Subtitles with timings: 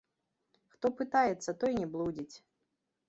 [0.75, 2.35] Хто пытаецца, той не блудзіць.